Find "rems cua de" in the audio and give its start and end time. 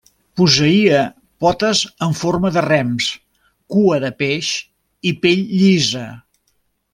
2.67-4.11